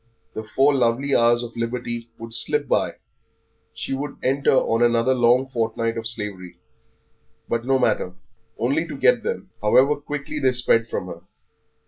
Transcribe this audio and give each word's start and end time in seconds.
The 0.33 0.43
four 0.43 0.73
lovely 0.73 1.15
hours 1.15 1.43
of 1.43 1.55
liberty 1.55 2.09
would 2.17 2.33
slip 2.33 2.67
by, 2.67 2.95
she 3.71 3.93
would 3.93 4.17
enter 4.23 4.55
on 4.55 4.81
another 4.81 5.13
long 5.13 5.45
fortnight 5.49 5.95
of 5.95 6.07
slavery. 6.07 6.57
But 7.47 7.65
no 7.67 7.77
matter, 7.77 8.15
only 8.57 8.87
to 8.87 8.97
get 8.97 9.21
them, 9.21 9.51
however 9.61 9.95
quickly 9.95 10.39
they 10.39 10.53
sped 10.53 10.87
from 10.87 11.05
her. 11.05 11.21